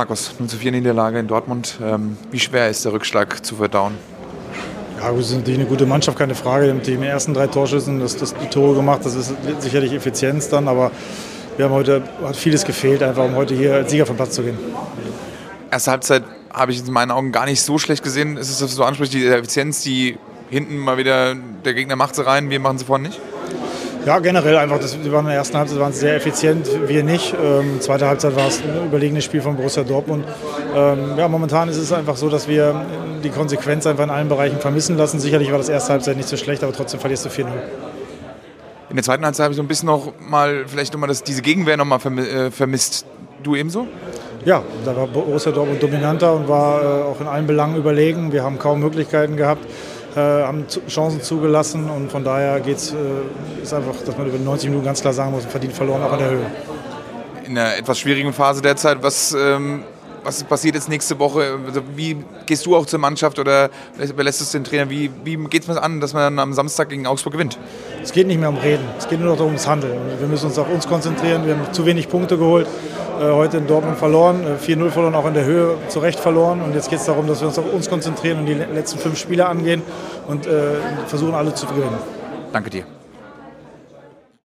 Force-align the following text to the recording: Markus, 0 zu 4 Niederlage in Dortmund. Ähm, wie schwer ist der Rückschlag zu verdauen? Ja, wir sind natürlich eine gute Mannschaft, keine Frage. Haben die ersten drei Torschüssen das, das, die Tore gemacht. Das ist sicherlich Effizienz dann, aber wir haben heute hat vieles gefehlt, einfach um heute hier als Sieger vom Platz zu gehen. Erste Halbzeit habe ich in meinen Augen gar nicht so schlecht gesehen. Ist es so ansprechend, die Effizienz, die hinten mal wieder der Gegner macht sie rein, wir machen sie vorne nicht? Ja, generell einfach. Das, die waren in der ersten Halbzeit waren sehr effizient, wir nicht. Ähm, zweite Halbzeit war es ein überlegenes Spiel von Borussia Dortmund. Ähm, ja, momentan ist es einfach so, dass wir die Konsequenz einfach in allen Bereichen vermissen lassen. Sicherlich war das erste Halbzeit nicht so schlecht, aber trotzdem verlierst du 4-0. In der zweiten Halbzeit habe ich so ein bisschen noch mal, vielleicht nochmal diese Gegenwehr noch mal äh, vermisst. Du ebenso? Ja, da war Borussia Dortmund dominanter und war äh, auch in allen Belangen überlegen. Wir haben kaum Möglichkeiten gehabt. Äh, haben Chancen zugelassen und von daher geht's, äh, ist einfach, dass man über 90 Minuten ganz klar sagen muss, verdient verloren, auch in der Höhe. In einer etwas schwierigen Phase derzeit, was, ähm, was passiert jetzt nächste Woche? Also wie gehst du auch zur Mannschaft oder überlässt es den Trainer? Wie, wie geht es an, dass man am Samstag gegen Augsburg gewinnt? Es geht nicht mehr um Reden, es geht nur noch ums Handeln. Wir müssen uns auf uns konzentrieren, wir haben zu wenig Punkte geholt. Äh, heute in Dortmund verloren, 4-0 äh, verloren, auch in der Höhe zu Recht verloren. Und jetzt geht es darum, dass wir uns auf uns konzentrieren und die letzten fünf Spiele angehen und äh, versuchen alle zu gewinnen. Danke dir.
Markus, 0.00 0.34
0 0.38 0.48
zu 0.48 0.56
4 0.56 0.72
Niederlage 0.72 1.18
in 1.18 1.26
Dortmund. 1.26 1.78
Ähm, 1.84 2.16
wie 2.30 2.38
schwer 2.38 2.70
ist 2.70 2.86
der 2.86 2.94
Rückschlag 2.94 3.44
zu 3.44 3.56
verdauen? 3.56 3.92
Ja, 4.98 5.14
wir 5.14 5.22
sind 5.22 5.40
natürlich 5.40 5.60
eine 5.60 5.68
gute 5.68 5.84
Mannschaft, 5.84 6.16
keine 6.16 6.34
Frage. 6.34 6.70
Haben 6.70 6.80
die 6.80 6.94
ersten 6.94 7.34
drei 7.34 7.48
Torschüssen 7.48 8.00
das, 8.00 8.16
das, 8.16 8.34
die 8.34 8.46
Tore 8.46 8.76
gemacht. 8.76 9.00
Das 9.04 9.14
ist 9.14 9.34
sicherlich 9.58 9.92
Effizienz 9.92 10.48
dann, 10.48 10.68
aber 10.68 10.90
wir 11.58 11.66
haben 11.66 11.74
heute 11.74 12.02
hat 12.24 12.34
vieles 12.34 12.64
gefehlt, 12.64 13.02
einfach 13.02 13.24
um 13.24 13.34
heute 13.34 13.54
hier 13.54 13.74
als 13.74 13.90
Sieger 13.90 14.06
vom 14.06 14.16
Platz 14.16 14.36
zu 14.36 14.42
gehen. 14.42 14.56
Erste 15.70 15.90
Halbzeit 15.90 16.22
habe 16.50 16.72
ich 16.72 16.80
in 16.80 16.90
meinen 16.94 17.10
Augen 17.10 17.30
gar 17.30 17.44
nicht 17.44 17.60
so 17.60 17.76
schlecht 17.76 18.02
gesehen. 18.02 18.38
Ist 18.38 18.58
es 18.58 18.74
so 18.74 18.84
ansprechend, 18.84 19.12
die 19.12 19.26
Effizienz, 19.26 19.82
die 19.82 20.16
hinten 20.48 20.78
mal 20.78 20.96
wieder 20.96 21.34
der 21.34 21.74
Gegner 21.74 21.96
macht 21.96 22.14
sie 22.14 22.24
rein, 22.24 22.48
wir 22.48 22.58
machen 22.58 22.78
sie 22.78 22.86
vorne 22.86 23.08
nicht? 23.08 23.20
Ja, 24.06 24.18
generell 24.18 24.56
einfach. 24.56 24.78
Das, 24.78 24.98
die 24.98 25.12
waren 25.12 25.26
in 25.26 25.30
der 25.30 25.36
ersten 25.36 25.58
Halbzeit 25.58 25.78
waren 25.78 25.92
sehr 25.92 26.16
effizient, 26.16 26.66
wir 26.86 27.02
nicht. 27.04 27.34
Ähm, 27.34 27.80
zweite 27.80 28.06
Halbzeit 28.06 28.34
war 28.34 28.48
es 28.48 28.62
ein 28.62 28.86
überlegenes 28.86 29.24
Spiel 29.24 29.42
von 29.42 29.56
Borussia 29.56 29.82
Dortmund. 29.82 30.24
Ähm, 30.74 31.18
ja, 31.18 31.28
momentan 31.28 31.68
ist 31.68 31.76
es 31.76 31.92
einfach 31.92 32.16
so, 32.16 32.30
dass 32.30 32.48
wir 32.48 32.86
die 33.22 33.28
Konsequenz 33.28 33.86
einfach 33.86 34.04
in 34.04 34.10
allen 34.10 34.28
Bereichen 34.28 34.58
vermissen 34.58 34.96
lassen. 34.96 35.20
Sicherlich 35.20 35.50
war 35.50 35.58
das 35.58 35.68
erste 35.68 35.92
Halbzeit 35.92 36.16
nicht 36.16 36.28
so 36.28 36.38
schlecht, 36.38 36.62
aber 36.64 36.72
trotzdem 36.72 36.98
verlierst 36.98 37.26
du 37.26 37.28
4-0. 37.28 37.46
In 38.88 38.96
der 38.96 39.04
zweiten 39.04 39.24
Halbzeit 39.24 39.44
habe 39.44 39.52
ich 39.52 39.56
so 39.56 39.62
ein 39.62 39.68
bisschen 39.68 39.86
noch 39.86 40.14
mal, 40.18 40.64
vielleicht 40.66 40.94
nochmal 40.94 41.14
diese 41.26 41.42
Gegenwehr 41.42 41.76
noch 41.76 41.84
mal 41.84 42.00
äh, 42.18 42.50
vermisst. 42.50 43.06
Du 43.42 43.54
ebenso? 43.54 43.86
Ja, 44.44 44.62
da 44.84 44.96
war 44.96 45.06
Borussia 45.06 45.52
Dortmund 45.52 45.82
dominanter 45.82 46.34
und 46.34 46.48
war 46.48 46.82
äh, 46.82 47.02
auch 47.04 47.20
in 47.20 47.26
allen 47.26 47.46
Belangen 47.46 47.76
überlegen. 47.76 48.32
Wir 48.32 48.42
haben 48.42 48.58
kaum 48.58 48.80
Möglichkeiten 48.80 49.36
gehabt. 49.36 49.66
Äh, 50.16 50.18
haben 50.18 50.66
Chancen 50.88 51.22
zugelassen 51.22 51.88
und 51.88 52.10
von 52.10 52.24
daher 52.24 52.58
geht's, 52.60 52.92
äh, 52.92 53.62
ist 53.62 53.72
einfach, 53.72 53.94
dass 54.04 54.18
man 54.18 54.26
über 54.26 54.38
90 54.38 54.68
Minuten 54.68 54.86
ganz 54.86 55.00
klar 55.00 55.12
sagen 55.12 55.30
muss, 55.30 55.44
verdient 55.44 55.72
verloren, 55.72 56.02
auch 56.02 56.12
in 56.14 56.18
der 56.18 56.30
Höhe. 56.30 56.46
In 57.44 57.58
einer 57.58 57.76
etwas 57.76 58.00
schwierigen 58.00 58.32
Phase 58.32 58.60
derzeit, 58.60 59.02
was, 59.02 59.32
ähm, 59.38 59.84
was 60.24 60.42
passiert 60.42 60.74
jetzt 60.74 60.88
nächste 60.88 61.18
Woche? 61.20 61.58
Also 61.64 61.82
wie 61.94 62.16
gehst 62.46 62.66
du 62.66 62.74
auch 62.74 62.86
zur 62.86 62.98
Mannschaft 62.98 63.38
oder 63.38 63.70
überlässt 63.98 64.40
es 64.40 64.50
den 64.50 64.64
Trainer? 64.64 64.90
Wie, 64.90 65.10
wie 65.24 65.36
geht 65.44 65.68
es 65.68 65.76
an, 65.76 66.00
dass 66.00 66.12
man 66.12 66.38
am 66.40 66.52
Samstag 66.54 66.88
gegen 66.88 67.06
Augsburg 67.06 67.34
gewinnt? 67.34 67.56
Es 68.02 68.12
geht 68.12 68.26
nicht 68.26 68.40
mehr 68.40 68.48
um 68.48 68.56
Reden, 68.56 68.84
es 68.98 69.08
geht 69.08 69.20
nur 69.20 69.36
noch 69.36 69.44
ums 69.44 69.66
Handeln. 69.66 69.98
Wir 70.18 70.26
müssen 70.26 70.46
uns 70.46 70.58
auf 70.58 70.70
uns 70.70 70.88
konzentrieren, 70.88 71.46
wir 71.46 71.56
haben 71.56 71.72
zu 71.72 71.84
wenig 71.84 72.08
Punkte 72.08 72.38
geholt. 72.38 72.66
Äh, 73.20 73.32
heute 73.32 73.58
in 73.58 73.66
Dortmund 73.66 73.98
verloren, 73.98 74.42
4-0 74.66 74.86
äh, 74.86 74.90
verloren, 74.90 75.14
auch 75.14 75.26
in 75.26 75.34
der 75.34 75.44
Höhe 75.44 75.76
zu 75.88 75.98
Recht 75.98 76.18
verloren. 76.18 76.62
Und 76.62 76.74
jetzt 76.74 76.88
geht 76.88 77.00
es 77.00 77.04
darum, 77.04 77.26
dass 77.26 77.40
wir 77.40 77.48
uns 77.48 77.58
auf 77.58 77.70
uns 77.70 77.90
konzentrieren 77.90 78.38
und 78.38 78.46
die 78.46 78.54
letzten 78.54 78.98
fünf 78.98 79.18
Spiele 79.18 79.46
angehen 79.46 79.82
und 80.26 80.46
äh, 80.46 80.76
versuchen 81.06 81.34
alle 81.34 81.54
zu 81.54 81.66
gewinnen. 81.66 81.98
Danke 82.52 82.70
dir. 82.70 82.99